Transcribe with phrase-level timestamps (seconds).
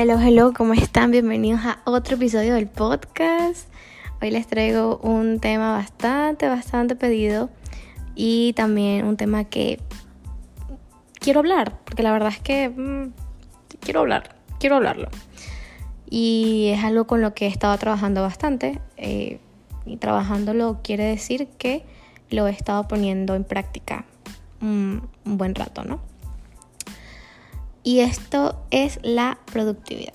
[0.00, 1.10] Hello, hello, ¿cómo están?
[1.10, 3.68] Bienvenidos a otro episodio del podcast.
[4.22, 7.50] Hoy les traigo un tema bastante, bastante pedido
[8.14, 9.80] y también un tema que
[11.18, 13.12] quiero hablar, porque la verdad es que mm,
[13.80, 15.08] quiero hablar, quiero hablarlo.
[16.08, 18.80] Y es algo con lo que he estado trabajando bastante.
[18.98, 19.40] Eh,
[19.84, 21.84] y trabajándolo quiere decir que
[22.30, 24.04] lo he estado poniendo en práctica
[24.60, 25.98] un buen rato, ¿no?
[27.82, 30.14] Y esto es la productividad.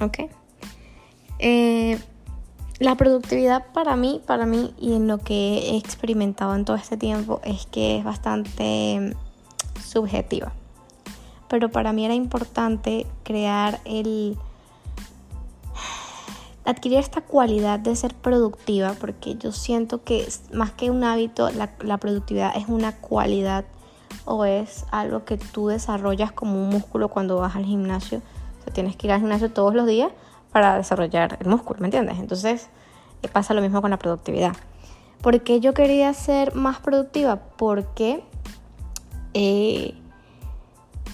[0.00, 0.30] ¿Ok?
[1.38, 1.98] Eh,
[2.78, 6.96] la productividad para mí, para mí y en lo que he experimentado en todo este
[6.96, 9.14] tiempo es que es bastante
[9.84, 10.52] subjetiva.
[11.48, 14.36] Pero para mí era importante crear el...
[16.64, 21.98] adquirir esta cualidad de ser productiva porque yo siento que más que un hábito, la
[21.98, 23.64] productividad es una cualidad
[24.24, 28.18] o es algo que tú desarrollas como un músculo cuando vas al gimnasio.
[28.60, 30.10] O sea, tienes que ir al gimnasio todos los días
[30.52, 32.18] para desarrollar el músculo, ¿me entiendes?
[32.18, 32.68] Entonces
[33.22, 34.54] eh, pasa lo mismo con la productividad.
[35.22, 37.36] ¿Por qué yo quería ser más productiva?
[37.56, 38.24] Porque
[39.34, 39.94] eh,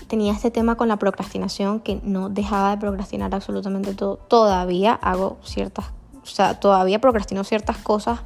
[0.08, 4.16] tenía este tema con la procrastinación que no dejaba de procrastinar absolutamente todo.
[4.16, 5.86] Todavía hago ciertas,
[6.22, 8.20] o sea, todavía procrastino ciertas cosas,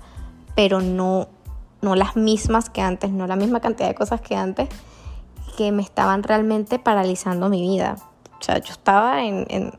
[0.54, 1.28] pero no
[1.82, 4.68] no las mismas que antes, no la misma cantidad de cosas que antes,
[5.56, 7.96] que me estaban realmente paralizando mi vida.
[8.40, 9.72] O sea, yo estaba en,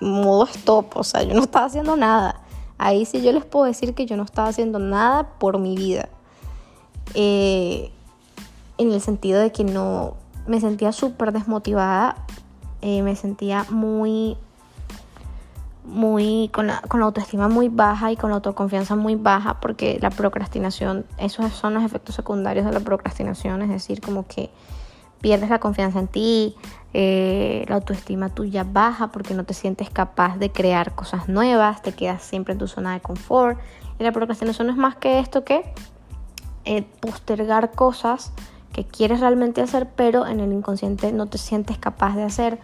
[0.00, 2.40] modo stop, o sea, yo no estaba haciendo nada.
[2.76, 6.08] Ahí sí yo les puedo decir que yo no estaba haciendo nada por mi vida.
[7.14, 7.90] Eh,
[8.78, 12.16] en el sentido de que no me sentía súper desmotivada,
[12.82, 14.36] eh, me sentía muy
[15.84, 19.98] muy con la, con la autoestima muy baja y con la autoconfianza muy baja porque
[20.00, 24.50] la procrastinación, esos son los efectos secundarios de la procrastinación, es decir, como que
[25.20, 26.54] pierdes la confianza en ti,
[26.92, 31.92] eh, la autoestima tuya baja porque no te sientes capaz de crear cosas nuevas, te
[31.92, 33.58] quedas siempre en tu zona de confort.
[33.98, 35.62] Y la procrastinación no es más que esto que
[36.64, 38.32] eh, postergar cosas
[38.72, 42.58] que quieres realmente hacer, pero en el inconsciente no te sientes capaz de hacer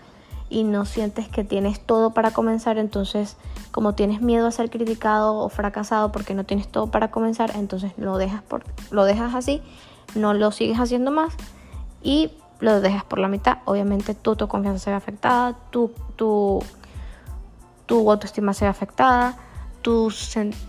[0.50, 3.36] y no sientes que tienes todo para comenzar, entonces
[3.70, 7.92] como tienes miedo a ser criticado o fracasado porque no tienes todo para comenzar, entonces
[7.96, 9.62] lo dejas, por, lo dejas así,
[10.16, 11.34] no lo sigues haciendo más
[12.02, 13.58] y lo dejas por la mitad.
[13.64, 16.62] Obviamente tu, confianza se ve afectada, tu, tu,
[17.86, 19.36] tu autoestima se ve afectada,
[19.82, 20.12] tu,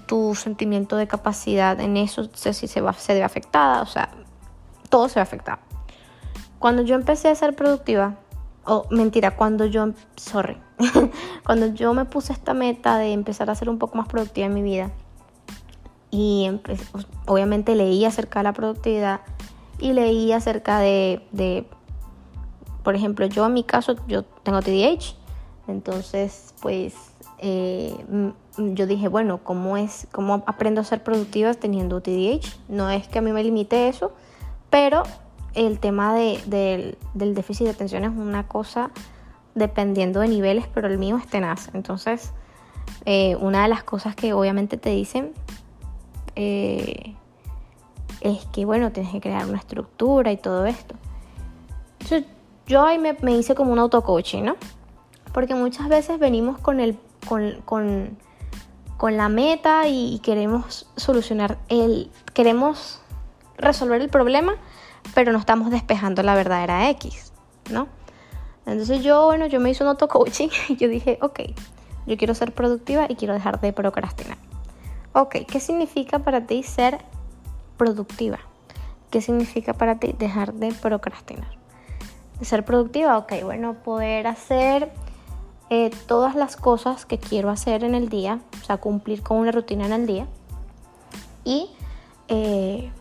[0.06, 4.10] tu sentimiento de capacidad en eso se, se, va, se ve afectada, o sea,
[4.90, 5.60] todo se ve afectado.
[6.60, 8.16] Cuando yo empecé a ser productiva,
[8.66, 10.58] o mentira, cuando yo, sorry,
[11.46, 14.54] cuando yo me puse esta meta de empezar a ser un poco más productiva en
[14.54, 14.92] mi vida
[16.12, 16.50] y
[17.26, 19.22] obviamente leí acerca de la productividad
[19.80, 21.68] y leí acerca de, de,
[22.84, 25.16] por ejemplo, yo en mi caso, yo tengo TDAH,
[25.68, 26.94] entonces pues
[27.40, 27.96] eh,
[28.58, 32.58] yo dije, bueno, ¿cómo, es, ¿cómo aprendo a ser productiva teniendo TDAH?
[32.70, 34.12] No es que a mí me limite eso,
[34.70, 35.04] pero
[35.54, 38.92] el tema de, del déficit de atención es una cosa
[39.56, 41.70] dependiendo de niveles, pero el mío es tenaz.
[41.74, 42.32] Entonces,
[43.06, 45.34] eh, una de las cosas que obviamente te dicen
[46.36, 47.16] eh,
[48.22, 50.96] es que, bueno, tienes que crear una estructura y todo esto.
[52.68, 54.56] Yo ahí me, hice como un auto-coaching, ¿no?
[55.34, 56.78] Porque muchas veces venimos con,
[59.18, 62.10] la meta y queremos solucionar el...
[62.34, 63.02] queremos
[63.58, 64.56] resolver el problema
[65.14, 67.32] pero no estamos despejando la verdadera X,
[67.70, 67.88] ¿no?
[68.66, 71.40] Entonces yo, bueno, yo me hice un auto-coaching y yo dije, ok,
[72.08, 74.38] yo quiero ser productiva y quiero dejar de procrastinar.
[75.14, 77.00] Ok, ¿qué significa para ti ser
[77.78, 78.40] productiva?
[79.10, 81.50] ¿Qué significa para ti dejar de procrastinar?
[82.42, 84.92] Ser productiva, ok, bueno, poder hacer
[85.70, 89.52] eh, todas las cosas que quiero hacer en el día, o sea, cumplir con una
[89.52, 90.28] rutina en el día
[91.44, 91.70] y
[92.28, 92.92] eh,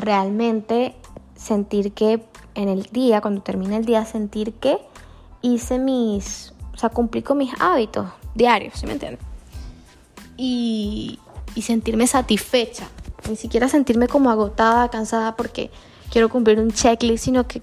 [0.00, 0.94] realmente
[1.36, 2.24] sentir que
[2.54, 4.78] en el día, cuando termine el día, sentir que
[5.42, 9.20] hice mis, o sea, cumplí con mis hábitos diarios, ¿sí me entiendes?
[10.36, 11.18] Y,
[11.54, 12.88] y sentirme satisfecha,
[13.28, 15.70] ni siquiera sentirme como agotada, cansada porque
[16.10, 17.62] quiero cumplir un checklist, sino que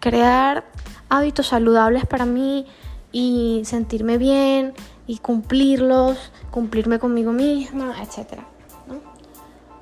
[0.00, 0.64] crear
[1.08, 2.66] hábitos saludables para mí
[3.12, 4.74] y sentirme bien
[5.06, 8.40] y cumplirlos, cumplirme conmigo misma, etc.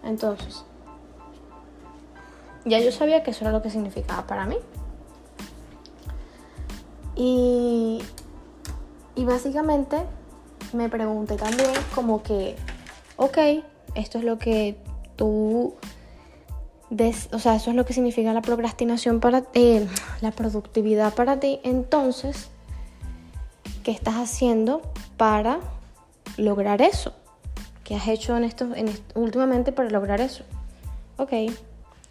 [0.03, 0.65] Entonces,
[2.65, 4.57] ya yo sabía que eso era lo que significaba para mí.
[7.17, 8.03] Y,
[9.15, 9.99] y básicamente
[10.73, 12.57] me pregunté también como que,
[13.17, 13.39] ok,
[13.95, 14.77] esto es lo que
[15.17, 15.75] tú,
[17.33, 19.87] o sea, eso es lo que significa la procrastinación para ti,
[20.21, 21.61] la productividad para ti.
[21.63, 22.49] Entonces,
[23.85, 24.83] ¿qué estás haciendo
[25.17, 25.61] para
[26.37, 27.13] lograr eso?
[27.85, 30.43] ¿Qué has hecho en esto, en últimamente para lograr eso?
[31.17, 31.33] Ok,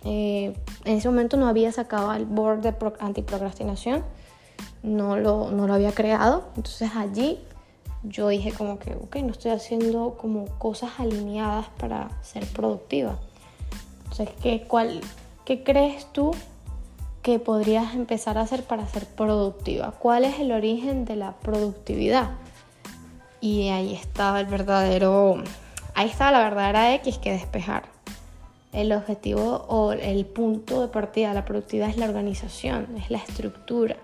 [0.05, 0.53] eh,
[0.85, 4.03] en ese momento no había sacado el board de antiprocrastinación,
[4.81, 7.39] no lo, no lo había creado, entonces allí
[8.03, 13.17] yo dije como que, ok, no estoy haciendo como cosas alineadas para ser productiva.
[14.03, 14.99] Entonces, ¿qué, cuál,
[15.45, 16.31] ¿qué crees tú
[17.21, 19.93] que podrías empezar a hacer para ser productiva?
[19.99, 22.31] ¿Cuál es el origen de la productividad?
[23.39, 25.41] Y ahí estaba el verdadero,
[25.95, 27.92] ahí estaba la verdadera X que despejar.
[28.73, 33.19] El objetivo o el punto de partida de la productividad es la organización, es la
[33.19, 33.97] estructura.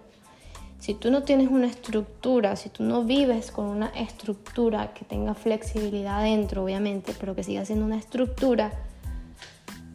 [0.80, 5.34] Si tú no tienes una estructura, si tú no vives con una estructura que tenga
[5.34, 8.72] flexibilidad dentro, obviamente, pero que siga siendo una estructura,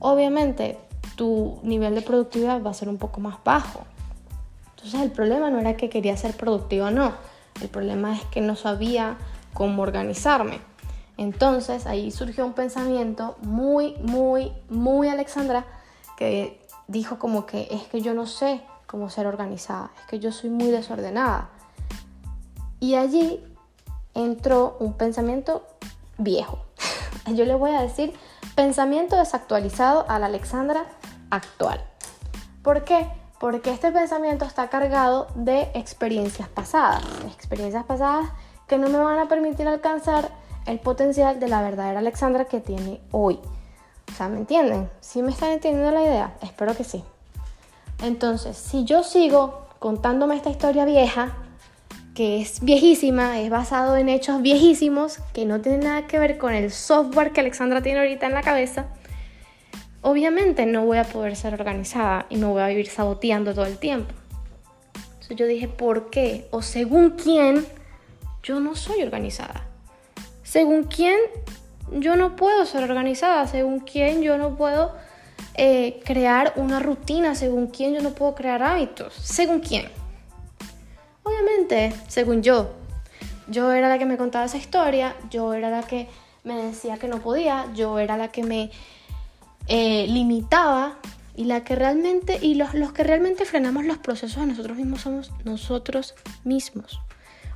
[0.01, 0.77] obviamente
[1.17, 3.85] tu nivel de productividad va a ser un poco más bajo.
[4.71, 7.15] Entonces el problema no era que quería ser productiva o no,
[7.63, 9.17] el problema es que no sabía
[9.55, 10.59] cómo organizarme.
[11.17, 15.65] Entonces ahí surgió un pensamiento muy, muy, muy Alexandra
[16.17, 20.33] que dijo como que es que yo no sé cómo ser organizada, es que yo
[20.33, 21.51] soy muy desordenada.
[22.81, 23.43] Y allí
[24.15, 25.67] entró un pensamiento
[26.19, 26.59] viejo.
[27.35, 28.13] yo le voy a decir
[28.55, 30.85] pensamiento desactualizado a la Alexandra
[31.31, 31.83] actual.
[32.63, 33.09] ¿Por qué?
[33.41, 38.31] Porque este pensamiento está cargado de experiencias pasadas, experiencias pasadas
[38.67, 40.31] que no me van a permitir alcanzar
[40.67, 43.39] el potencial de la verdadera Alexandra que tiene hoy.
[44.11, 44.89] O sea, ¿me entienden?
[45.01, 46.35] ¿Sí me están entendiendo la idea?
[46.43, 47.03] Espero que sí.
[48.03, 51.37] Entonces, si yo sigo contándome esta historia vieja,
[52.15, 56.55] que es viejísima, es basado en hechos viejísimos, que no tienen nada que ver con
[56.55, 58.87] el software que Alexandra tiene ahorita en la cabeza,
[60.01, 63.79] obviamente no voy a poder ser organizada y me voy a vivir saboteando todo el
[63.79, 64.15] tiempo.
[64.95, 66.47] Entonces yo dije, ¿por qué?
[66.51, 67.67] O según quién,
[68.43, 69.67] yo no soy organizada.
[70.55, 71.19] Según quién,
[71.91, 73.49] yo no puedo ser organizada.
[73.49, 74.93] Según quién, yo no puedo
[75.57, 77.35] eh, crear una rutina.
[77.35, 79.15] Según quién, yo no puedo crear hábitos.
[79.15, 79.89] Según quién.
[81.25, 82.71] Obviamente, según yo.
[83.49, 86.07] Yo era la que me contaba esa historia, yo era la que
[86.45, 88.71] me decía que no podía, yo era la que me
[89.67, 90.99] eh, limitaba
[91.35, 95.01] y la que realmente y los, los que realmente frenamos los procesos a nosotros mismos
[95.01, 96.15] somos nosotros
[96.45, 97.01] mismos.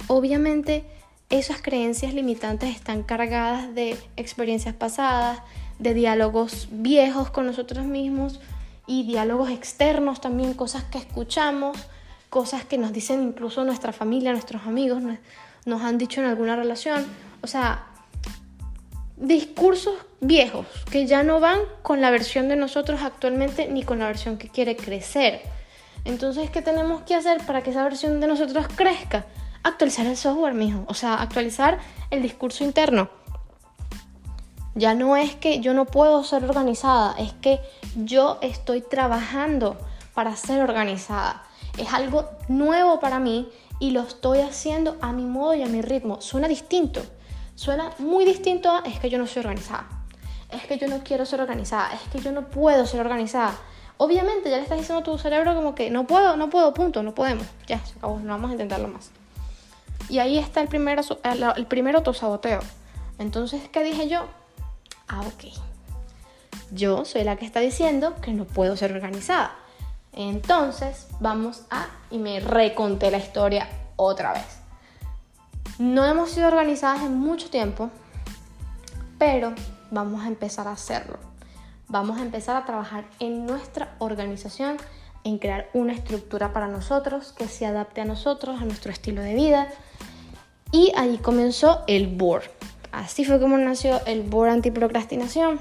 [0.09, 0.98] Obviamente
[1.31, 5.41] esas creencias limitantes están cargadas de experiencias pasadas,
[5.79, 8.41] de diálogos viejos con nosotros mismos
[8.87, 11.77] y diálogos externos también, cosas que escuchamos,
[12.31, 15.03] cosas que nos dicen incluso nuestra familia, nuestros amigos,
[15.67, 17.07] nos han dicho en alguna relación.
[17.43, 17.87] O sea,
[19.17, 24.07] discursos viejos que ya no van con la versión de nosotros actualmente ni con la
[24.07, 25.43] versión que quiere crecer.
[26.05, 29.27] Entonces, ¿qué tenemos que hacer para que esa versión de nosotros crezca?
[29.69, 30.85] Actualizar el software, mijo.
[30.87, 31.79] O sea, actualizar
[32.11, 33.11] el discurso interno.
[34.75, 37.61] Ya no es que yo no puedo ser organizada, es que
[37.95, 39.77] yo estoy trabajando
[40.15, 41.43] para ser organizada.
[41.77, 45.83] Es algo nuevo para mí y lo estoy haciendo a mi modo y a mi
[45.83, 46.23] ritmo.
[46.23, 47.03] Suena distinto,
[47.55, 49.87] Suena muy distinto a es que yo no soy organizada.
[50.51, 51.93] Es que yo no quiero ser organizada.
[51.93, 53.55] Es que yo no puedo ser organizada.
[53.99, 57.03] Obviamente ya le estás diciendo a tu cerebro como que no puedo, no puedo, punto,
[57.03, 57.47] no podemos.
[57.67, 59.11] Ya, se acabó, no vamos a intentarlo más.
[60.09, 61.01] Y ahí está el primer,
[61.57, 62.61] el primer autosaboteo.
[63.19, 64.27] Entonces, ¿qué dije yo?
[65.09, 65.53] Ah, ok.
[66.71, 69.55] Yo soy la que está diciendo que no puedo ser organizada.
[70.13, 71.87] Entonces, vamos a...
[72.11, 74.59] Y me reconté la historia otra vez.
[75.79, 77.91] No hemos sido organizadas en mucho tiempo,
[79.19, 79.55] pero
[79.91, 81.19] vamos a empezar a hacerlo.
[81.87, 84.77] Vamos a empezar a trabajar en nuestra organización,
[85.25, 89.35] en crear una estructura para nosotros que se adapte a nosotros, a nuestro estilo de
[89.35, 89.69] vida.
[90.73, 92.45] Y ahí comenzó el board.
[92.93, 95.61] Así fue como nació el board antiprocrastinación.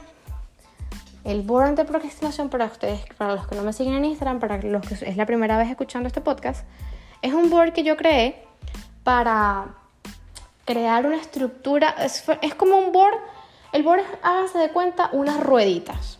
[1.24, 4.88] El board antiprocrastinación para ustedes, para los que no me siguen en Instagram, para los
[4.88, 6.66] que es la primera vez escuchando este podcast,
[7.22, 8.46] es un board que yo creé
[9.04, 9.76] para
[10.66, 12.24] crear una estructura, es,
[12.56, 13.16] como un board,
[13.72, 16.20] el board es, hágase de cuenta, unas rueditas,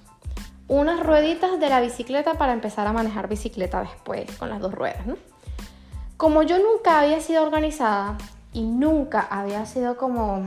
[0.68, 5.06] unas rueditas de la bicicleta para empezar a manejar bicicleta después con las dos ruedas,
[5.06, 5.16] ¿no?
[6.18, 8.18] Como yo nunca había sido organizada
[8.54, 10.46] y nunca había sido como,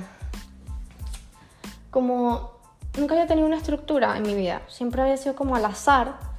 [1.91, 2.53] como,
[2.99, 6.31] nunca había tenido una estructura en mi vida, siempre había sido como al azar,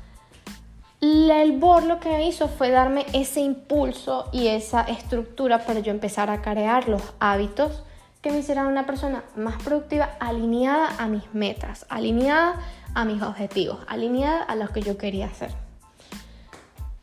[1.01, 5.91] el board lo que me hizo fue darme ese impulso y esa estructura para yo
[5.91, 7.83] empezar a crear los hábitos
[8.21, 12.59] que me hicieran una persona más productiva, alineada a mis metas, alineada
[12.93, 15.51] a mis objetivos, alineada a lo que yo quería hacer.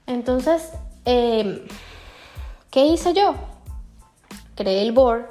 [0.07, 0.73] Entonces,
[1.04, 1.61] em,
[2.71, 3.35] ¿qué hice yo?
[4.59, 5.26] creé el board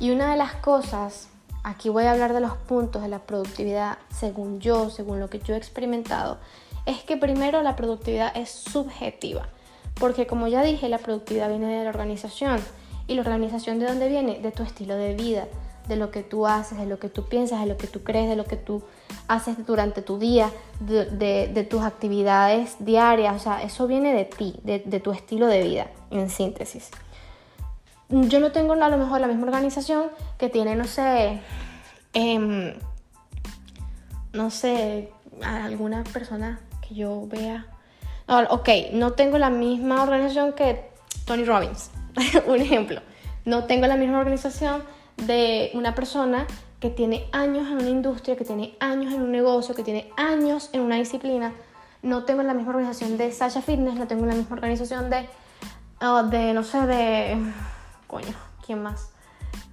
[0.00, 1.28] y una de las cosas,
[1.62, 5.38] aquí voy a hablar de los puntos de la productividad según yo, según lo que
[5.38, 6.38] yo he experimentado,
[6.84, 9.48] es que primero la productividad es subjetiva,
[9.94, 12.60] porque como ya dije, la productividad viene de la organización.
[13.06, 14.38] ¿Y la organización de dónde viene?
[14.38, 15.46] De tu estilo de vida,
[15.90, 18.28] de lo que tú haces, de lo que tú piensas, de lo que tú crees,
[18.28, 18.82] de lo que tú
[19.26, 23.34] haces durante tu día, de, tus actividades diarias.
[23.34, 26.90] O sea, eso viene de ti, de, tu estilo de vida, en síntesis.
[28.08, 31.40] Yo no tengo a lo mejor la misma organización que tiene, no sé,
[32.12, 32.74] em,
[34.32, 37.66] no sé, alguna persona que yo vea.
[38.28, 40.88] ok, no tengo la misma organización que
[41.24, 41.90] Tony Robbins,
[42.46, 43.00] un ejemplo.
[43.44, 44.82] No tengo la misma organización
[45.26, 46.46] de una persona
[46.80, 50.70] que tiene años en una industria, que tiene años en un negocio, que tiene años
[50.72, 51.52] en una disciplina.
[52.02, 55.28] No tengo la misma organización de Sasha Fitness, no tengo la misma organización de,
[56.00, 57.36] ah, de no sé, de...
[58.06, 58.34] Coño,
[58.64, 59.10] ¿quién más?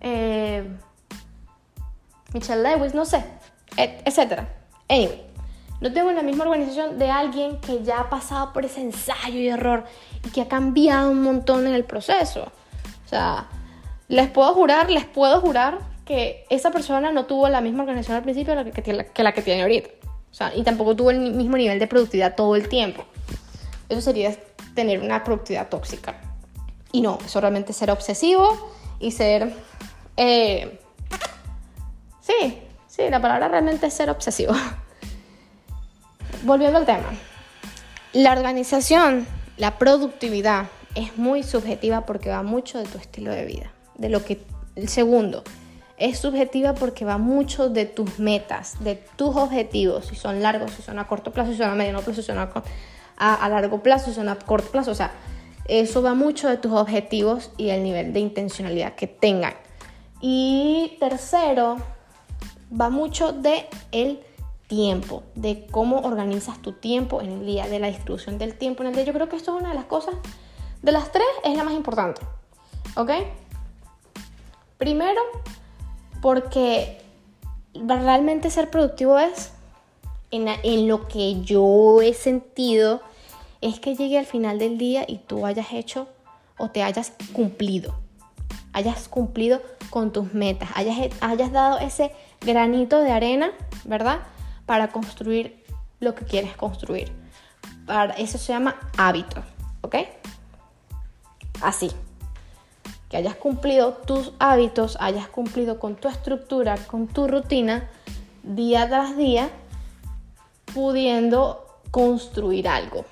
[0.01, 0.70] Eh,
[2.34, 3.24] Michelle Lewis, no sé,
[3.77, 4.42] etc.
[4.89, 5.24] Anyway,
[5.80, 9.48] no tengo la misma organización de alguien que ya ha pasado por ese ensayo y
[9.48, 9.86] error
[10.25, 12.51] y que ha cambiado un montón en el proceso.
[13.06, 13.48] O sea,
[14.07, 18.23] les puedo jurar, les puedo jurar que esa persona no tuvo la misma organización al
[18.23, 19.89] principio que la que, tiene ahorita.
[20.55, 23.03] Y tampoco tuvo el mismo nivel de productividad todo el tiempo.
[23.89, 24.35] Eso sería
[24.75, 26.15] tener una productividad tóxica.
[26.91, 29.53] Y no, eso realmente ser obsesivo y ser...
[30.15, 30.79] Eh,
[32.21, 34.53] sí, sí, la palabra realmente es ser obsesivo.
[36.43, 37.09] Volviendo al tema.
[38.13, 43.71] La organización, la productividad es muy subjetiva porque va mucho de tu estilo de vida
[43.98, 44.42] de lo que...
[44.75, 45.44] El segundo,
[45.98, 50.84] es subjetiva porque va mucho de tus metas, de tus objetivos, si son largos, si
[50.84, 52.51] son a corto plazo, si son a mediano plazo, si son a,
[53.18, 54.92] a, largo plazo, si son a corto plazo.
[54.92, 55.12] O sea,
[55.66, 59.56] eso va mucho de tus objetivos y el nivel de intencionalidad que tengan.
[60.22, 61.77] Y tercero,
[62.80, 64.20] va mucho de el
[64.68, 68.89] tiempo, de cómo organizas tu tiempo en el día, de la distribución del tiempo en
[68.89, 69.04] el día.
[69.04, 70.13] Yo creo que esto es una de las cosas,
[70.84, 72.22] de las tres es la más importante.
[72.96, 73.12] ¿Ok?
[74.77, 75.22] Primero,
[76.22, 77.01] porque
[77.74, 79.51] realmente ser productivo es,
[80.31, 83.01] en, lo que yo he sentido,
[83.62, 86.07] es que llegue al final del día y tú hayas hecho
[86.57, 87.96] o te hayas cumplido.
[88.74, 93.51] Hayas cumplido con tus metas, hayas, hayas dado ese granito de arena,
[93.86, 94.19] ¿verdad?
[94.67, 95.63] Para construir
[96.00, 97.12] lo que quieres construir.
[97.88, 99.43] Para, eso se llama hábito,
[99.81, 99.96] ¿ok?
[101.62, 101.91] Así
[103.09, 107.89] que hayas cumplido tus hábitos, hayas cumplido con tu estructura, con tu rutina,
[108.43, 109.49] día tras día,
[110.73, 113.05] pudiendo construir algo.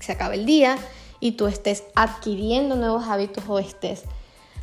[0.00, 0.76] Se acaba el día
[1.20, 4.02] y tú estés adquiriendo nuevos hábitos o estés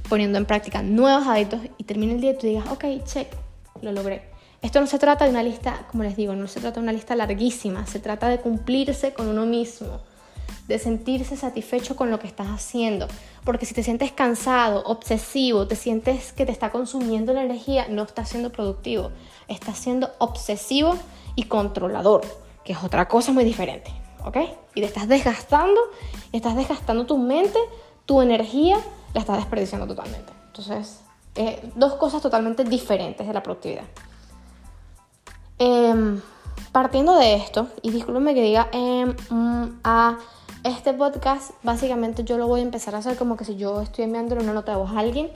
[0.09, 3.27] poniendo en práctica nuevos hábitos y termina el día y tú digas, ok, check,
[3.81, 4.29] lo logré.
[4.61, 6.91] Esto no se trata de una lista, como les digo, no se trata de una
[6.91, 10.01] lista larguísima, se trata de cumplirse con uno mismo
[10.71, 13.07] de sentirse satisfecho con lo que estás haciendo.
[13.43, 18.03] Porque si te sientes cansado, obsesivo, te sientes que te está consumiendo la energía, no
[18.03, 19.11] estás siendo productivo.
[19.47, 20.97] Estás siendo obsesivo
[21.35, 22.21] y controlador,
[22.63, 23.91] que es otra cosa muy diferente.
[24.25, 24.37] ¿Ok?
[24.75, 25.81] Y te estás desgastando,
[26.31, 27.57] estás desgastando tu mente,
[28.05, 28.77] tu energía,
[29.13, 30.31] la estás desperdiciando totalmente.
[30.47, 31.01] Entonces,
[31.35, 33.85] eh, dos cosas totalmente diferentes de la productividad.
[35.57, 36.21] Em,
[36.71, 38.69] partiendo de esto, y discúlpeme que diga
[39.83, 40.17] a
[40.63, 44.05] este podcast básicamente yo lo voy a empezar a hacer como que si yo estoy
[44.05, 45.29] enviándole una nota de voz a alguien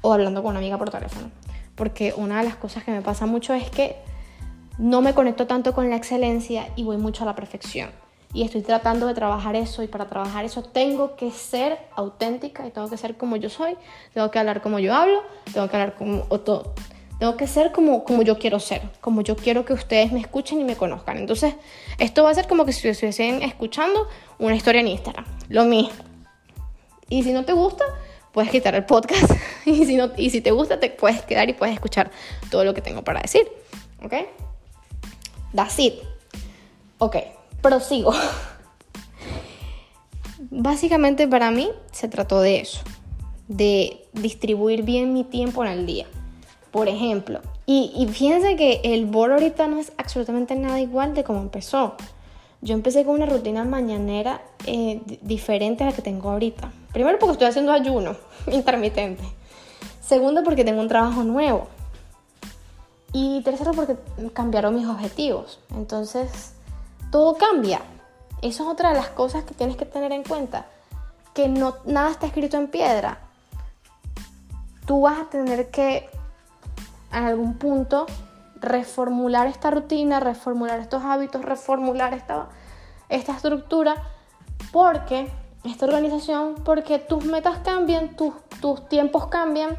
[0.00, 1.30] o hablando con una amiga por teléfono.
[1.74, 3.96] Porque una de las cosas que me pasa mucho es que
[4.78, 7.90] no me conecto tanto con la excelencia y voy mucho a la perfección.
[8.34, 12.70] Y estoy tratando de trabajar eso y para trabajar eso tengo que ser auténtica y
[12.70, 13.76] tengo que ser como yo soy,
[14.14, 16.72] tengo que hablar como yo hablo, tengo que hablar como, todo,
[17.22, 20.60] tengo que ser como, como yo quiero ser, como yo quiero que ustedes me escuchen
[20.60, 21.18] y me conozcan.
[21.18, 21.54] Entonces,
[21.98, 24.08] esto va a ser como que si estuviesen escuchando
[24.40, 25.24] una historia en Instagram.
[25.48, 25.92] Lo mismo.
[27.08, 27.84] Y si no te gusta,
[28.32, 29.30] puedes quitar el podcast.
[29.66, 32.10] y, si no, y si te gusta, te puedes quedar y puedes escuchar
[32.50, 33.46] todo lo que tengo para decir.
[34.02, 34.14] ¿Ok?
[35.54, 35.94] That's it.
[36.98, 37.18] Ok,
[37.60, 38.12] prosigo.
[40.50, 42.80] Básicamente para mí se trató de eso,
[43.46, 46.08] de distribuir bien mi tiempo en el día
[46.72, 47.40] por ejemplo.
[47.66, 51.94] Y, fíjense que el board ahorita no es absolutamente nada igual de como empezó.
[52.62, 56.72] Yo empecé con una rutina mañanera eh, diferente a la que tengo ahorita.
[56.92, 59.22] Primero porque estoy haciendo ayuno intermitente.
[60.00, 61.68] Segundo porque tengo un trabajo nuevo.
[63.12, 63.96] Y tercero porque
[64.32, 65.60] cambiaron mis objetivos.
[65.76, 66.54] Entonces,
[67.10, 67.82] todo cambia.
[68.40, 70.66] Eso es otra de las cosas que tienes que tener en cuenta.
[71.34, 73.18] que no, nada está escrito en piedra.
[74.86, 76.08] Tú vas a tener que
[77.12, 78.06] en algún punto
[78.62, 82.48] reformular esta rutina, reformular estos hábitos, reformular esta,
[83.08, 83.96] esta estructura,
[84.72, 85.30] porque
[85.64, 89.76] esta organización, porque tus metas cambian, tus, tus tiempos cambian,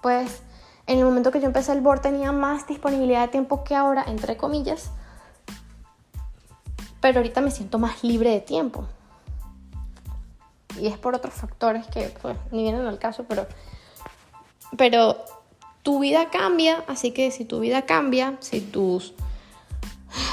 [0.00, 0.42] pues
[0.86, 4.04] en el momento que yo empecé el board tenía más disponibilidad de tiempo que ahora,
[4.06, 4.90] entre comillas,
[7.00, 8.84] pero ahorita me siento más libre de tiempo.
[10.80, 13.46] Y es por otros factores que pues, ni vienen al caso, pero,
[14.76, 15.16] pero
[15.86, 19.14] tu vida cambia, así que si tu vida cambia, si tus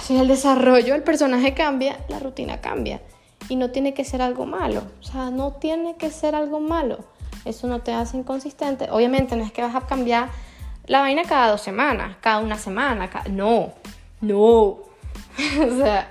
[0.02, 3.04] si el desarrollo del personaje cambia, la rutina cambia.
[3.50, 4.82] Y no tiene que ser algo malo.
[5.00, 7.06] O sea, no tiene que ser algo malo.
[7.46, 8.88] Eso no te hace inconsistente.
[8.90, 10.30] Obviamente no es que vas a cambiar
[10.88, 13.08] la vaina cada dos semanas, cada una semana.
[13.30, 13.74] No,
[14.22, 14.40] no.
[14.58, 16.10] o sea,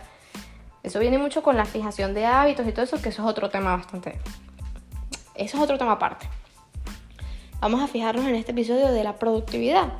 [0.84, 3.50] eso viene mucho con la fijación de hábitos y todo eso, que eso es otro
[3.50, 4.20] tema bastante...
[5.34, 6.28] Eso es otro tema aparte.
[7.62, 9.92] Vamos a fijarnos en este episodio de la productividad.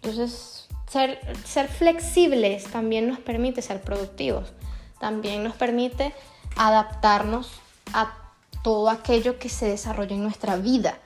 [0.00, 4.54] Entonces, ser, ser flexibles también nos permite ser productivos.
[4.98, 6.14] También nos permite
[6.56, 7.50] adaptarnos
[7.92, 8.14] a
[8.62, 10.96] todo aquello que se desarrolla en nuestra vida.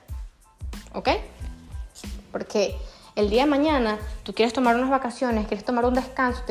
[0.93, 1.09] ¿Ok?
[2.31, 2.77] Porque
[3.17, 6.43] el día de mañana tú quieres tomar unas vacaciones, quieres tomar un descanso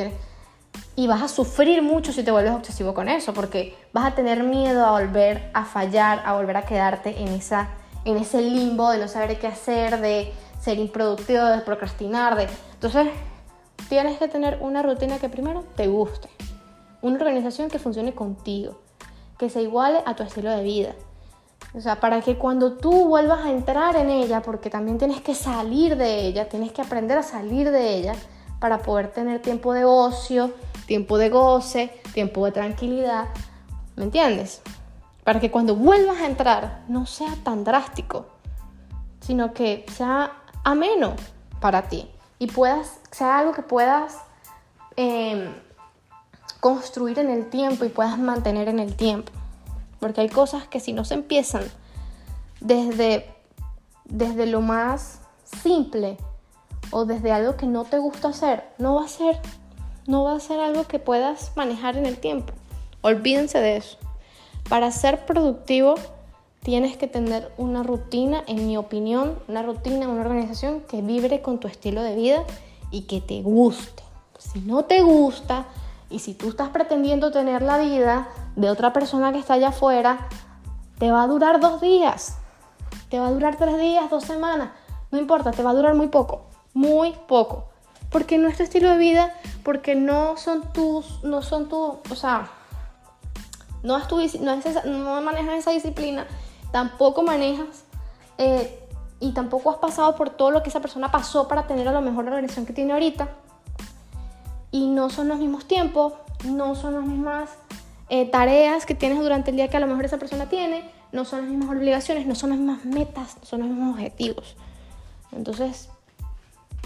[0.94, 4.42] y vas a sufrir mucho si te vuelves obsesivo con eso, porque vas a tener
[4.42, 7.70] miedo a volver a fallar, a volver a quedarte en, esa,
[8.04, 12.36] en ese limbo de no saber qué hacer, de ser improductivo, de procrastinar.
[12.36, 12.48] De...
[12.74, 13.08] Entonces,
[13.88, 16.28] tienes que tener una rutina que primero te guste,
[17.00, 18.78] una organización que funcione contigo
[19.42, 20.94] que se iguale a tu estilo de vida.
[21.74, 25.34] O sea, para que cuando tú vuelvas a entrar en ella, porque también tienes que
[25.34, 28.14] salir de ella, tienes que aprender a salir de ella
[28.60, 30.52] para poder tener tiempo de ocio,
[30.86, 33.30] tiempo de goce, tiempo de tranquilidad.
[33.96, 34.62] ¿Me entiendes?
[35.24, 38.26] Para que cuando vuelvas a entrar no sea tan drástico,
[39.20, 40.32] sino que sea
[40.64, 41.14] ameno
[41.60, 44.18] para ti y puedas, sea algo que puedas
[44.96, 45.52] em,
[46.60, 49.30] construir en el tiempo y puedas mantener en el tiempo.
[50.00, 51.62] Porque hay cosas que si no se empiezan
[52.60, 53.32] desde,
[54.04, 55.20] desde lo más
[55.62, 56.16] simple
[56.90, 59.38] o desde algo que no te gusta hacer, no va a ser,
[60.06, 62.52] no va a ser algo que puedas manejar en el tiempo.
[63.02, 63.98] Olvídense de eso.
[64.68, 65.94] Para ser productivo
[66.62, 71.58] tienes que tener una rutina, en mi opinión, una rutina, una organización que vibre con
[71.58, 72.44] tu estilo de vida
[72.90, 74.02] y que te guste.
[74.38, 75.66] Si no te gusta,
[76.12, 80.28] y si tú estás pretendiendo tener la vida de otra persona que está allá afuera,
[80.98, 82.36] te va a durar dos días,
[83.08, 84.70] te va a durar tres días, dos semanas,
[85.10, 87.64] no importa, te va a durar muy poco, muy poco.
[88.10, 92.50] Porque nuestro estilo de vida, porque no son tus, no son tu, o sea,
[93.82, 96.26] no, es no, manejas esa disciplina,
[96.70, 97.84] tampoco manejas
[98.38, 98.78] eh,
[99.20, 102.00] y tampoco has pasado por todo lo que esa persona pasó para tener a lo
[102.00, 103.28] mejor la organización que tiene ahorita
[104.70, 106.14] y no son los mismos tiempos,
[106.44, 107.50] no son las mismas
[108.08, 111.24] eh, tareas que tienes durante el día que a lo mejor esa persona tiene, no
[111.24, 114.56] son las mismas obligaciones, no son las mismas metas, no son los mismos objetivos.
[115.30, 115.88] Entonces,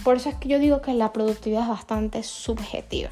[0.05, 3.11] por eso es que yo digo que la productividad es bastante subjetiva,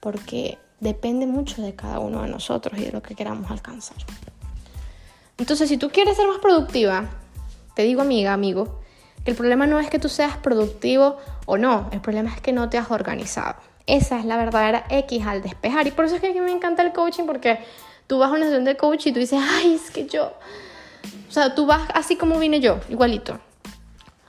[0.00, 3.96] porque depende mucho de cada uno de nosotros y de lo que queramos alcanzar.
[5.38, 7.08] Entonces, si tú quieres ser más productiva,
[7.74, 8.80] te digo amiga, amigo,
[9.24, 11.16] que el problema no es que tú seas productivo
[11.46, 13.56] o no, el problema es que no te has organizado.
[13.86, 15.86] Esa es la verdadera X al despejar.
[15.86, 17.58] Y por eso es que me encanta el coaching, porque
[18.06, 20.32] tú vas a una sesión de coaching y tú dices, ay, es que yo...
[21.28, 23.40] O sea, tú vas así como vine yo, igualito.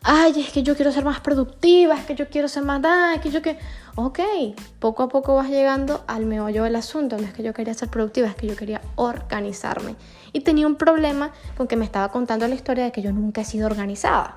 [0.08, 2.80] Ay, es que yo quiero ser más productiva, es que yo quiero ser más...
[3.16, 3.58] es que yo que...
[3.96, 4.20] Ok,
[4.78, 7.18] poco a poco vas llegando al meollo del asunto.
[7.18, 9.96] No es que yo quería ser productiva, es que yo quería organizarme.
[10.32, 13.42] Y tenía un problema con que me estaba contando la historia de que yo nunca
[13.42, 14.36] he sido organizada.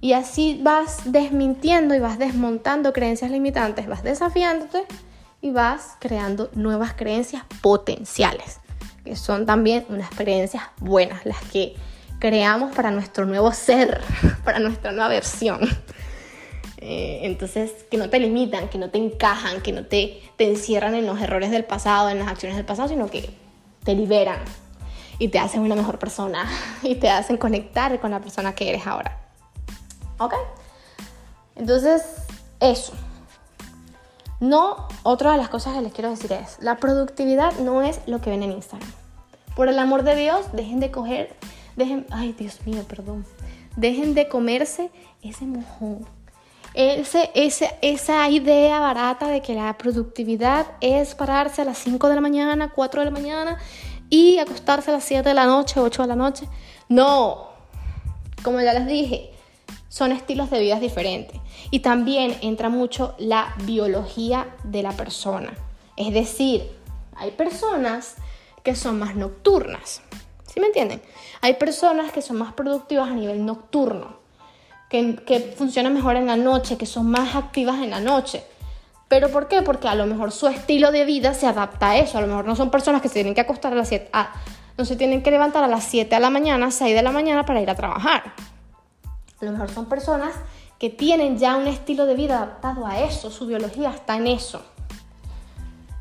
[0.00, 4.86] Y así vas desmintiendo y vas desmontando creencias limitantes, vas desafiándote
[5.42, 8.60] y vas creando nuevas creencias potenciales,
[9.04, 11.76] que son también unas creencias buenas, las que
[12.22, 14.00] creamos para nuestro nuevo ser,
[14.44, 15.58] para nuestra nueva versión.
[16.76, 20.94] Eh, entonces, que no te limitan, que no te encajan, que no te, te encierran
[20.94, 23.34] en los errores del pasado, en las acciones del pasado, sino que
[23.82, 24.38] te liberan
[25.18, 26.48] y te hacen una mejor persona
[26.84, 29.18] y te hacen conectar con la persona que eres ahora.
[30.18, 30.34] ¿Ok?
[31.56, 32.04] Entonces,
[32.60, 32.92] eso.
[34.38, 38.20] No, otra de las cosas que les quiero decir es, la productividad no es lo
[38.20, 38.92] que ven en Instagram.
[39.56, 41.34] Por el amor de Dios, dejen de coger,
[41.76, 43.24] dejen, ay Dios mío, perdón,
[43.76, 44.90] dejen de comerse
[45.22, 46.06] ese mojón.
[46.74, 52.14] Ese, ese, esa idea barata de que la productividad es pararse a las 5 de
[52.14, 53.58] la mañana, 4 de la mañana
[54.08, 56.48] y acostarse a las 7 de la noche, 8 de la noche.
[56.88, 57.48] No,
[58.42, 59.30] como ya les dije,
[59.88, 61.38] son estilos de vida diferentes.
[61.70, 65.52] Y también entra mucho la biología de la persona.
[65.96, 66.70] Es decir,
[67.14, 68.16] hay personas
[68.62, 70.00] que son más nocturnas.
[70.52, 71.00] ¿Sí me entienden?
[71.40, 74.18] Hay personas que son más productivas a nivel nocturno,
[74.90, 78.44] que, funcionan mejor en la noche, que son más activas en la noche.
[79.08, 79.62] ¿Pero por qué?
[79.62, 82.18] Porque a lo mejor su estilo de vida se adapta a eso.
[82.18, 84.10] A lo mejor no son personas que se tienen que acostar a las 7,
[84.76, 87.46] no se tienen que levantar a las 7 de la mañana, 6 de la mañana
[87.46, 88.34] para ir a trabajar.
[89.40, 90.34] A lo mejor son personas
[90.78, 94.60] que tienen ya un estilo de vida adaptado a eso, su biología está en eso.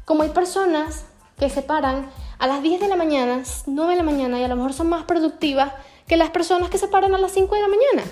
[0.03, 1.05] Como hay personas
[1.39, 2.09] que se paran
[2.41, 4.89] a las 10 de la mañana, 9 de la mañana y a lo mejor son
[4.89, 5.73] más productivas
[6.07, 8.11] que las personas que se paran a las 5 de la mañana.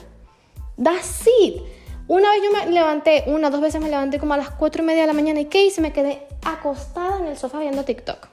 [0.81, 1.63] That's it.
[2.07, 4.85] Una vez yo me levanté, una, dos veces me levanté como a las cuatro y
[4.85, 5.81] media de la mañana y ¿qué hice?
[5.81, 8.27] Me quedé acostada en el sofá viendo TikTok.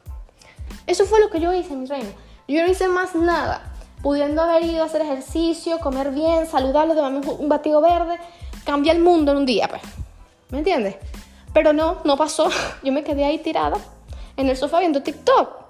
[0.87, 2.11] Eso fue lo que yo hice, mi reina.
[2.46, 3.72] Yo no hice más nada.
[4.02, 8.18] Pudiendo haber ido a hacer ejercicio, comer bien, saludable, tomarme un batido verde,
[8.66, 9.80] cambia el mundo en un día, pues.
[10.50, 10.96] ¿Me entiendes?
[11.54, 12.50] Pero no, no pasó.
[12.82, 13.78] Yo me quedé ahí tirada
[14.37, 15.65] en el sofá viendo TikTok.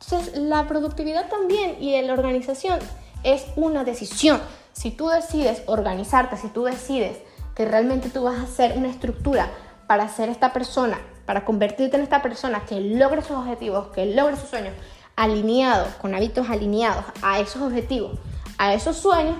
[0.00, 2.78] Entonces, la productividad también y la organización
[3.22, 4.40] es una decisión.
[4.72, 7.18] Si tú decides organizarte, si tú decides
[7.54, 9.50] que realmente tú vas a hacer una estructura
[9.86, 14.36] para ser esta persona, para convertirte en esta persona que logre sus objetivos, que logre
[14.36, 14.74] sus sueños,
[15.16, 18.18] alineados, con hábitos alineados a esos objetivos,
[18.56, 19.36] a esos sueños,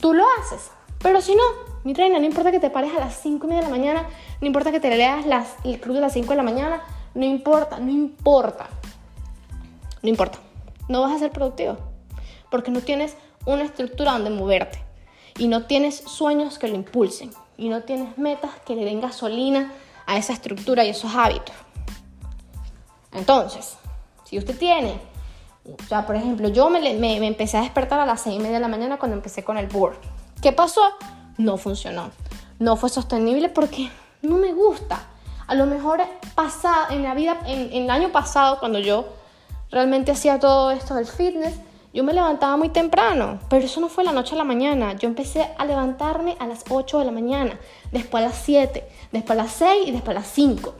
[0.00, 0.70] tú lo haces.
[0.98, 1.42] Pero si no,
[1.84, 4.06] mi reina, no importa que te pares a las 5 y media de la mañana,
[4.40, 6.82] no importa que te leas las, el club de las 5 de la mañana,
[7.14, 8.68] no importa, no importa.
[10.04, 10.38] No importa.
[10.86, 11.78] No vas a ser productivo.
[12.50, 14.78] Porque no tienes una estructura donde moverte.
[15.38, 19.72] Y no tienes sueños que lo impulsen y no tienes metas que le den gasolina
[20.06, 21.54] a esa estructura y esos hábitos.
[23.12, 23.78] Entonces,
[24.24, 25.00] si usted tiene,
[25.64, 28.56] o sea, por ejemplo, yo me, me, empecé a despertar a las 6 y media
[28.56, 29.96] de la mañana cuando empecé con el board.
[30.42, 30.82] ¿Qué pasó?
[31.38, 32.10] No funcionó.
[32.58, 33.90] No fue sostenible porque
[34.20, 35.00] no me gusta.
[35.46, 36.02] A lo mejor
[36.34, 39.23] pasado, en la vida, en el año pasado, cuando yo
[39.74, 41.54] realmente hacía todo esto del fitness,
[41.92, 44.94] yo me levantaba muy temprano, pero eso no fue la noche a la mañana.
[44.94, 47.58] Yo empecé a levantarme a las 8 de la mañana,
[47.92, 50.74] después a las 7, después a las 6 y después a las 5.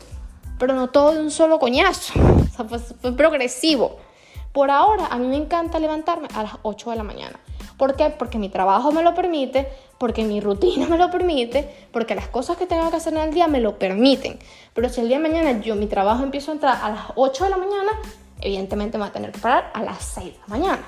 [0.59, 2.14] Pero no todo de un solo coñazo.
[2.18, 3.96] O sea, fue, progresivo.
[4.52, 7.38] Por ahora, a mí me encanta levantarme a las 8 de la mañana.
[7.76, 8.11] ¿Por qué?
[8.11, 12.57] Porque mi trabajo me lo permite, porque mi rutina me lo permite, porque las cosas
[12.57, 14.38] que tengo que hacer en el día me lo permiten.
[14.72, 17.44] Pero si el día de mañana yo mi trabajo empiezo a entrar a las 8
[17.44, 17.92] de la mañana,
[18.44, 20.83] evidentemente me va a tener que parar a las 6 de la mañana.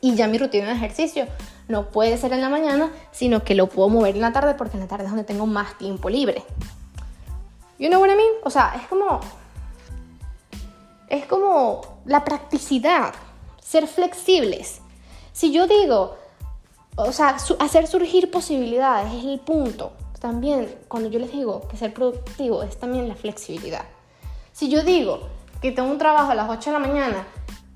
[0.00, 1.26] Y ya mi rutina de ejercicio
[1.68, 4.76] no puede ser en la mañana, sino que lo puedo mover en la tarde porque
[4.76, 6.44] en la tarde es donde tengo más tiempo libre.
[7.78, 8.32] You know what I mean?
[8.44, 9.20] O sea, es como
[11.08, 13.14] es como la practicidad,
[13.62, 14.80] ser flexibles.
[15.32, 16.16] Si yo digo,
[16.96, 19.92] o sea, hacer surgir posibilidades es el punto.
[20.20, 23.84] También cuando yo les digo que ser productivo es también la flexibilidad.
[24.52, 25.28] Si yo digo
[25.60, 27.26] que tengo un trabajo a las 8 de la mañana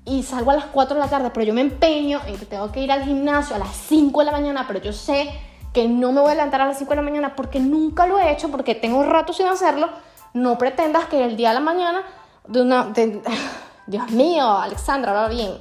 [0.05, 2.71] y salgo a las 4 de la tarde, pero yo me empeño en que tengo
[2.71, 5.29] que ir al gimnasio a las 5 de la mañana, pero yo sé
[5.73, 8.19] que no me voy a levantar a las 5 de la mañana porque nunca lo
[8.19, 9.89] he hecho, porque tengo un rato sin hacerlo,
[10.33, 12.01] no pretendas que el día de la mañana,
[12.47, 12.93] de una...
[13.87, 15.57] Dios mío, Alexandra, va bien.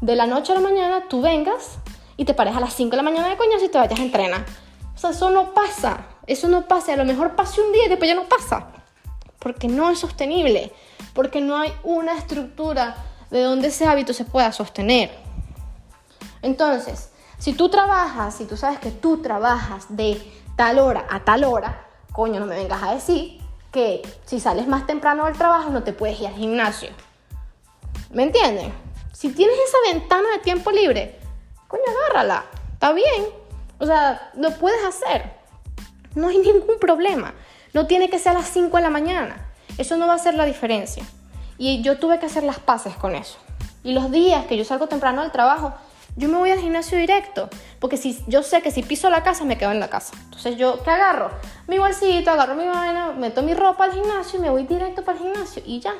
[0.00, 1.78] De la noche a la mañana tú vengas
[2.16, 4.02] y te pares a las 5 de la mañana de coñas y te vayas a
[4.02, 4.44] entrenar.
[4.94, 6.06] O sea, eso no pasa.
[6.26, 6.94] Eso no pasa.
[6.94, 8.66] A lo mejor pase un día y después ya no pasa.
[9.38, 10.72] Porque no es sostenible.
[11.14, 12.96] Porque no hay una estructura
[13.30, 15.10] de donde ese hábito se pueda sostener.
[16.42, 20.20] Entonces, si tú trabajas, si tú sabes que tú trabajas de
[20.56, 24.86] tal hora a tal hora, coño, no me vengas a decir que si sales más
[24.86, 26.90] temprano del trabajo no te puedes ir al gimnasio.
[28.10, 28.72] ¿Me entienden?
[29.12, 31.18] Si tienes esa ventana de tiempo libre,
[31.68, 32.44] coño, agárrala.
[32.72, 33.26] Está bien.
[33.78, 35.32] O sea, lo puedes hacer.
[36.14, 37.34] No hay ningún problema.
[37.72, 39.49] No tiene que ser a las 5 de la mañana.
[39.80, 41.02] Eso no va a hacer la diferencia.
[41.56, 43.38] Y yo tuve que hacer las paces con eso.
[43.82, 45.72] Y los días que yo salgo temprano al trabajo,
[46.16, 47.48] yo me voy al gimnasio directo.
[47.78, 50.12] Porque si, yo sé que si piso la casa, me quedo en la casa.
[50.24, 51.30] Entonces, ¿yo qué agarro?
[51.66, 55.16] Mi bolsito, agarro mi vaina, meto mi ropa al gimnasio y me voy directo para
[55.16, 55.62] el gimnasio.
[55.64, 55.94] Y ya.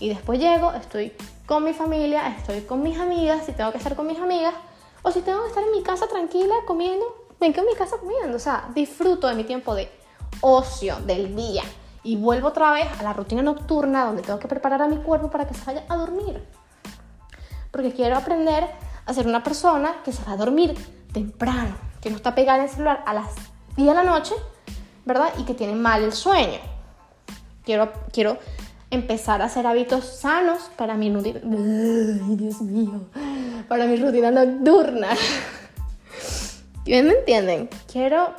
[0.00, 1.12] Y después llego, estoy
[1.44, 4.54] con mi familia, estoy con mis amigas, si tengo que estar con mis amigas.
[5.02, 7.04] O si tengo que estar en mi casa tranquila comiendo,
[7.38, 8.34] me quedo en mi casa comiendo.
[8.34, 9.90] O sea, disfruto de mi tiempo de
[10.40, 11.64] ocio, del día
[12.04, 15.30] y vuelvo otra vez a la rutina nocturna donde tengo que preparar a mi cuerpo
[15.30, 16.44] para que se vaya a dormir.
[17.70, 18.64] Porque quiero aprender
[19.06, 20.74] a ser una persona que se va a dormir
[21.12, 23.34] temprano, que no está pegada en el celular a las
[23.76, 24.34] 10 de la noche,
[25.04, 25.32] ¿verdad?
[25.38, 26.58] Y que tiene mal el sueño.
[27.64, 28.38] Quiero, quiero
[28.90, 31.40] empezar a hacer hábitos sanos para mi rutina.
[31.42, 33.00] Ay, Dios mío,
[33.66, 35.08] para mi rutina nocturna.
[36.86, 37.70] ¿Me entienden?
[37.90, 38.34] Quiero,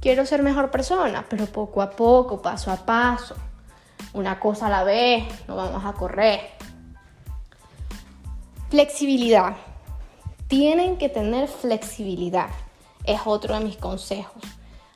[0.00, 3.36] quiero ser mejor persona, pero poco a poco, paso a paso.
[4.12, 6.40] Una cosa a la vez, no vamos a correr.
[8.70, 9.56] Flexibilidad.
[10.48, 12.48] Tienen que tener flexibilidad.
[13.04, 14.42] Es otro de mis consejos.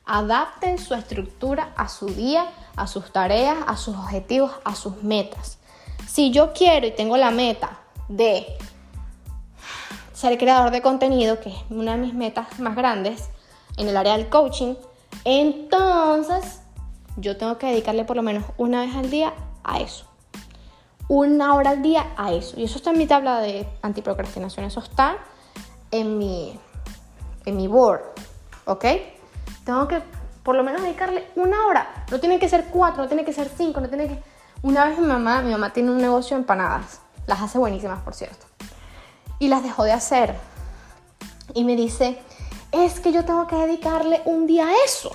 [0.05, 5.59] Adapten su estructura a su día, a sus tareas, a sus objetivos, a sus metas.
[6.07, 8.47] Si yo quiero y tengo la meta de
[10.13, 13.31] ser creador de contenido, que es una de mis metas más grandes
[13.77, 14.75] en el área del coaching,
[15.25, 16.61] entonces
[17.17, 19.33] yo tengo que dedicarle por lo menos una vez al día
[19.63, 20.07] a eso.
[21.09, 22.59] Una hora al día a eso.
[22.59, 24.65] Y eso está en mi tabla de antiprocrastinación.
[24.67, 25.19] Eso está
[25.91, 26.59] en mi,
[27.45, 28.03] en mi board.
[28.65, 28.85] ¿Ok?
[29.65, 30.03] Tengo que
[30.43, 32.05] por lo menos dedicarle una hora.
[32.11, 34.23] No tiene que ser cuatro, no tiene que ser cinco, no tiene que...
[34.63, 37.01] Una vez mi mamá, mi mamá tiene un negocio de empanadas.
[37.27, 38.47] Las hace buenísimas, por cierto.
[39.39, 40.35] Y las dejó de hacer.
[41.55, 42.19] Y me dice,
[42.75, 45.15] es que yo tengo que dedicarle un día a eso.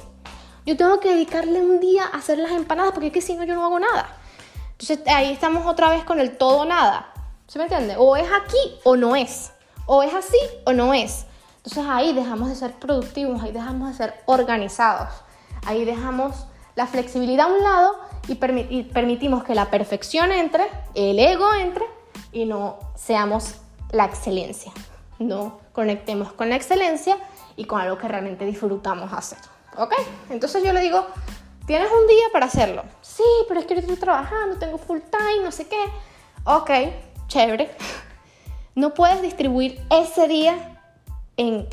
[0.65, 3.43] Yo tengo que dedicarle un día a hacer las empanadas porque es que si no
[3.43, 4.09] yo no hago nada.
[4.71, 7.13] Entonces ahí estamos otra vez con el todo nada.
[7.47, 7.95] ¿Se me entiende?
[7.97, 9.51] O es aquí o no es.
[9.85, 11.25] O es así o no es.
[11.57, 15.09] Entonces ahí dejamos de ser productivos, ahí dejamos de ser organizados,
[15.65, 16.45] ahí dejamos
[16.75, 17.95] la flexibilidad a un lado
[18.27, 21.83] y, permitimos que la perfección entre, el ego entre
[22.31, 23.55] y no seamos
[23.91, 24.71] la excelencia.
[25.17, 27.17] No conectemos con la excelencia
[27.59, 29.37] y con algo que realmente disfrutamos hacer.
[29.75, 29.93] ¿Ok?
[30.29, 31.05] Entonces yo le digo,
[31.67, 32.83] tienes un día para hacerlo.
[33.01, 35.83] Sí, pero es que yo estoy trabajando, tengo full time, no sé qué.
[36.45, 36.71] Ok,
[37.27, 37.69] chévere.
[38.75, 40.79] No puedes distribuir ese día
[41.35, 41.67] en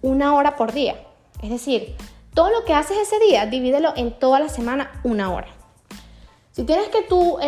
[0.00, 0.94] una hora por día.
[1.42, 1.96] Es decir,
[2.32, 5.48] todo lo que haces ese día, divídelo en toda la semana una hora.
[6.52, 7.38] Si tienes que tú,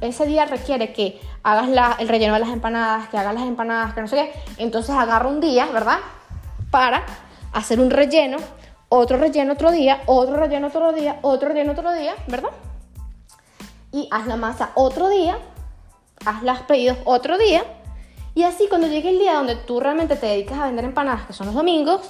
[0.00, 1.68] ese día requiere que hagas
[2.00, 4.32] el relleno de las empanadas, que hagas las empanadas, que no sé qué,
[4.64, 6.00] entonces agarra un día, ¿verdad?
[6.70, 7.04] Para
[7.52, 8.38] hacer un relleno,
[8.88, 12.50] otro relleno otro día, otro relleno otro día, otro relleno otro día, ¿verdad?
[13.92, 15.38] Y haz la masa otro día,
[16.24, 17.64] haz las pedidos otro día,
[18.34, 21.32] y así cuando llegue el día donde tú realmente te dedicas a vender empanadas, que
[21.32, 22.02] son los domingos,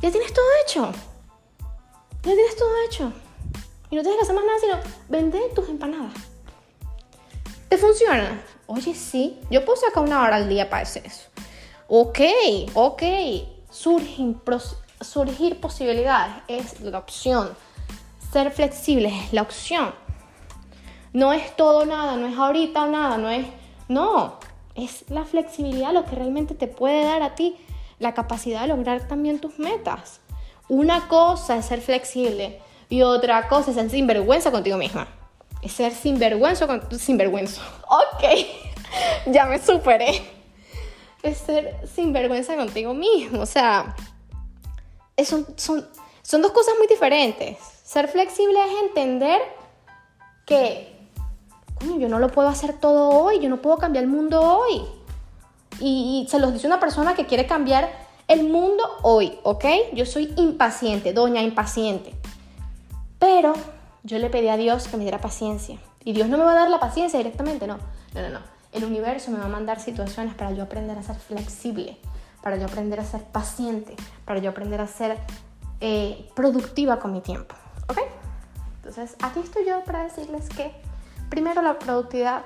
[0.00, 0.92] ya tienes todo hecho.
[2.22, 3.12] Ya tienes todo hecho.
[3.90, 6.12] Y no tienes que hacer más nada sino vender tus empanadas.
[7.68, 8.42] ¿Te funciona?
[8.66, 9.38] Oye, sí.
[9.50, 11.28] Yo puedo sacar una hora al día para hacer eso.
[11.92, 12.20] Ok,
[12.74, 13.02] ok.
[13.68, 14.36] Surgir,
[15.00, 17.50] surgir posibilidades es la opción.
[18.32, 19.92] Ser flexible es la opción.
[21.12, 23.44] No es todo nada, no es ahorita o nada, no es...
[23.88, 24.38] No,
[24.76, 27.56] es la flexibilidad lo que realmente te puede dar a ti
[27.98, 30.20] la capacidad de lograr también tus metas.
[30.68, 35.08] Una cosa es ser flexible y otra cosa es ser sinvergüenza contigo misma.
[35.60, 37.62] Es ser sinvergüenza con sinvergüenza.
[37.88, 38.24] Ok,
[39.26, 40.39] ya me superé.
[41.22, 43.42] Es ser sinvergüenza contigo mismo.
[43.42, 43.94] O sea,
[45.24, 45.86] son, son,
[46.22, 47.58] son dos cosas muy diferentes.
[47.84, 49.40] Ser flexible es entender
[50.46, 51.00] que
[51.98, 54.82] yo no lo puedo hacer todo hoy, yo no puedo cambiar el mundo hoy.
[55.80, 57.90] Y, se los dice una persona que quiere cambiar
[58.28, 59.64] el mundo hoy, ¿ok?
[59.94, 62.14] Yo soy impaciente, doña impaciente.
[63.18, 63.54] Pero
[64.02, 65.78] yo le pedí a Dios que me diera paciencia.
[66.04, 67.78] Y Dios no me va a dar la paciencia directamente, no.
[68.14, 68.40] No, no, no.
[68.72, 71.98] El universo me va a mandar situaciones para yo aprender a ser flexible,
[72.42, 75.18] para yo aprender a ser paciente, para yo aprender a ser
[75.80, 77.54] eh, productiva con mi tiempo,
[77.88, 77.98] ¿ok?
[78.76, 80.72] Entonces, aquí estoy yo para decirles que
[81.30, 82.42] Primero la productividad,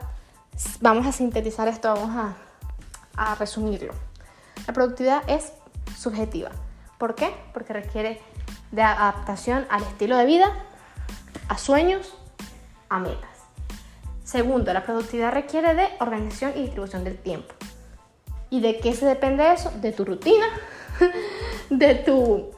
[0.83, 2.35] vamos a sintetizar esto, vamos
[3.17, 3.95] a, resumirlo.
[4.67, 5.53] La productividad es
[5.97, 6.51] subjetiva.
[6.99, 7.35] ¿Por qué?
[7.55, 8.21] Porque requiere
[8.73, 10.53] de adaptación al estilo de vida,
[11.49, 12.15] a sueños,
[12.91, 13.34] a metas.
[14.25, 17.55] Segundo, la productividad requiere de organización y distribución del tiempo.
[18.51, 19.71] ¿Y de qué se depende eso?
[19.81, 20.47] De tu rutina,
[21.71, 22.51] de tu,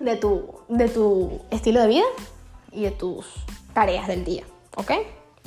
[0.00, 2.06] de tu, de tu estilo de vida
[2.72, 3.26] y de tus
[3.72, 4.44] tareas del día.
[4.76, 4.92] ¿Ok?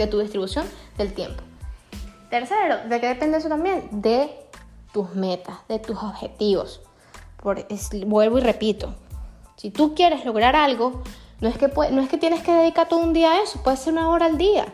[0.02, 0.66] de tu distribución
[0.98, 1.44] del tiempo.
[2.30, 3.88] Tercero, ¿de qué depende eso también?
[3.92, 4.30] De
[4.94, 6.82] tus metas, de tus objetivos.
[7.42, 7.66] Por,
[8.06, 8.94] vuelvo y repito,
[9.58, 11.02] si tú quieres lograr algo,
[11.40, 13.78] no es, que no es que tienes que dedicar todo un día a eso, puede
[13.78, 14.66] ser una hora al día,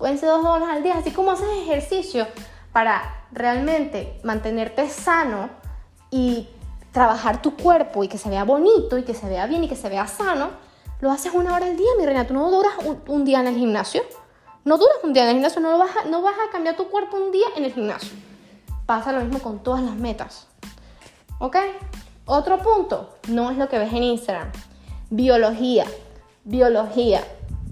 [0.00, 2.26] pueden dos horas al día, así como haces ejercicio
[2.72, 5.50] para realmente mantenerte sano
[6.10, 6.48] y
[6.90, 9.76] trabajar tu cuerpo y que se vea bonito y que se vea bien y que
[9.76, 10.50] se vea sano,
[11.00, 12.72] lo haces una hora al día, mi reina, tú no duras
[13.06, 14.02] un día en el gimnasio.
[14.64, 16.88] No duras un día en el gimnasio, no vas, a, no vas a cambiar tu
[16.88, 18.10] cuerpo un día en el gimnasio.
[18.84, 20.48] Pasa lo mismo con todas las metas.
[21.38, 21.56] ¿Ok?
[22.26, 24.50] Otro punto, no es lo que ves en Instagram.
[25.08, 25.86] Biología.
[26.44, 27.22] Biología.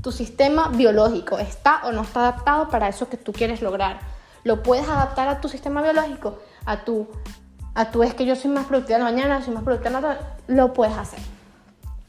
[0.09, 4.01] Tu sistema biológico está o no está adaptado para eso que tú quieres lograr.
[4.43, 7.07] Lo puedes adaptar a tu sistema biológico, a tu,
[7.75, 10.03] a tu es que yo soy más productiva en la mañana, soy más productiva en
[10.03, 10.27] la tarde.
[10.47, 11.19] Lo puedes hacer.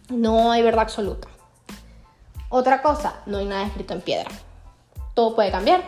[0.07, 1.27] No hay verdad absoluta.
[2.47, 4.31] Otra cosa, no hay nada escrito en piedra.
[5.13, 5.81] Todo puede cambiar,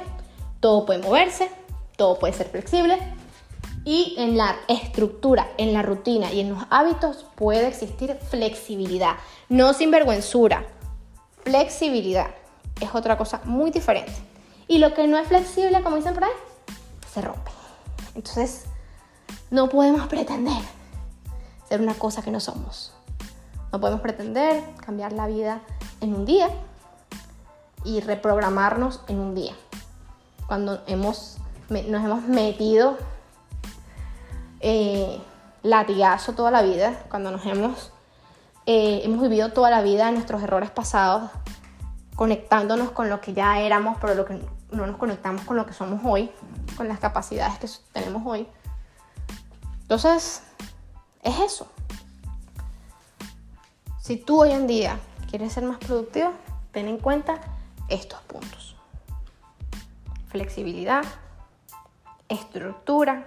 [0.60, 1.50] todo puede moverse,
[1.96, 2.98] todo puede ser flexible
[3.86, 9.16] y en la estructura, en la rutina y en los hábitos puede existir flexibilidad,
[9.48, 10.66] no sinvergüenzura.
[11.44, 12.28] Flexibilidad
[12.80, 14.14] es otra cosa muy diferente.
[14.68, 16.32] Y lo que no es flexible, como dicen por ahí,
[17.12, 17.52] se rompe.
[18.16, 18.66] Entonces,
[19.50, 20.62] no podemos pretender
[21.68, 22.94] ser una cosa que no somos.
[23.72, 25.62] No podemos pretender cambiar la vida
[26.02, 26.50] en un día
[27.84, 29.54] y reprogramarnos en un día.
[30.48, 31.38] Cuando hemos,
[31.70, 32.98] nos hemos metido
[34.60, 35.22] eh,
[35.64, 37.92] latigazo toda la vida, cuando nos hemos,
[38.66, 41.32] eh, hemos vivido toda la vida nuestros errores pasados,
[42.16, 44.40] conectándonos con lo que ya éramos, pero lo que
[44.72, 46.30] no nos conectamos con lo que somos hoy,
[46.78, 48.48] con las capacidades que tenemos hoy.
[49.82, 50.44] Entonces,
[51.24, 51.68] es eso.
[54.00, 56.32] Si tú hoy en día quieres ser más productivo,
[56.72, 57.40] ten en cuenta
[57.90, 58.76] estos puntos.
[60.28, 61.04] Flexibilidad,
[62.30, 63.26] estructura,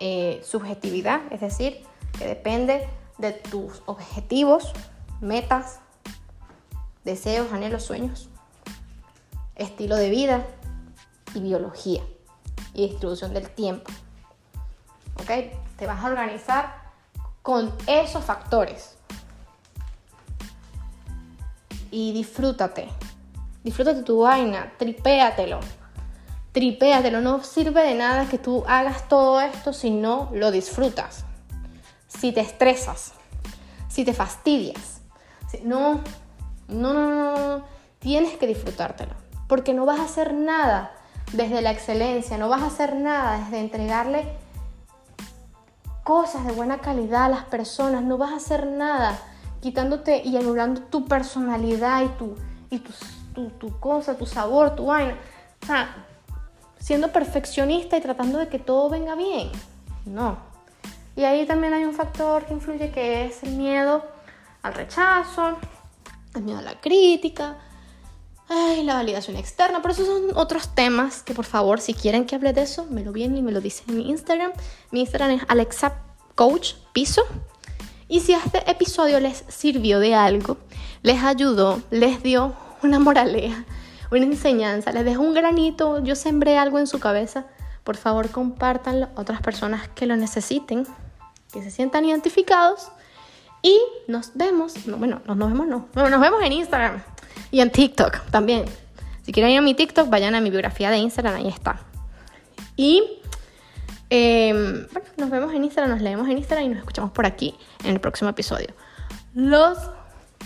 [0.00, 1.84] eh, subjetividad, es decir,
[2.18, 2.88] que depende
[3.20, 4.72] de tus objetivos,
[5.20, 5.80] metas,
[7.04, 8.28] deseos, anhelos, sueños,
[9.54, 10.46] estilo de vida
[11.34, 12.02] y biología
[12.74, 13.90] y distribución del tiempo.
[15.20, 15.30] ¿Ok?
[15.76, 16.92] Te vas a organizar
[17.42, 18.96] con esos factores.
[21.90, 22.88] Y disfrútate.
[23.64, 25.60] Disfrútate tu vaina, tripéatelo.
[26.52, 27.20] Tripéatelo.
[27.20, 31.24] No sirve de nada que tú hagas todo esto si no lo disfrutas.
[32.10, 33.14] Si te estresas.
[33.88, 35.00] Si te fastidias.
[35.64, 36.00] no,
[36.68, 37.64] no, no, no.
[37.98, 39.14] Tienes que disfrutártelo.
[39.48, 40.92] Porque no vas a hacer nada
[41.32, 42.36] desde la excelencia.
[42.36, 44.38] No vas a hacer nada desde entregarle
[46.10, 49.16] cosas de buena calidad a las personas, no vas a hacer nada
[49.60, 52.34] quitándote y anulando tu personalidad y tu,
[52.70, 55.16] y tu, tu, cosa, tu sabor, tu vaina.
[55.62, 56.06] O sea,
[56.78, 59.52] siendo perfeccionista y tratando de que todo venga bien.
[60.04, 60.49] No.
[61.20, 64.02] Y ahí también hay un factor que influye que es el miedo
[64.62, 65.58] al rechazo,
[66.34, 67.58] el miedo a la crítica,
[68.48, 72.36] ay, la validación externa, pero esos son otros temas que por favor, si quieren que
[72.36, 74.52] hable de eso, me lo vienen y me lo dicen en mi Instagram.
[74.92, 75.98] Mi Instagram es Alexa
[76.36, 77.20] Coach Piso.
[78.08, 80.56] Y si este episodio les sirvió de algo,
[81.02, 83.66] les ayudó, les dio una moraleja,
[84.10, 87.44] una enseñanza, les dejó un granito, yo sembré algo en su cabeza,
[87.84, 90.86] por favor compártanlo a otras personas que lo necesiten,
[91.50, 92.88] que se sientan identificados.
[93.62, 97.02] Y nos vemos, bueno, nos, vemos, no, nos vemos en Instagram.
[97.50, 98.64] Y en TikTok también.
[99.22, 101.80] Si quieren ir a mi TikTok, vayan a mi biografía de Instagram, ahí está.
[102.76, 103.02] Y
[104.08, 107.54] em, bueno, nos vemos en Instagram, nos leemos en Instagram y nos escuchamos por aquí
[107.84, 108.68] en el próximo episodio.
[109.34, 109.78] Los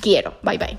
[0.00, 0.34] quiero.
[0.42, 0.78] Bye bye.